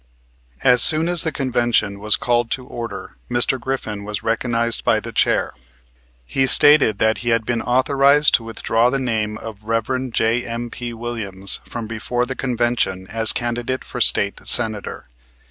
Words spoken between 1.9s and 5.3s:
was called to order Mr. Griffin was recognized by the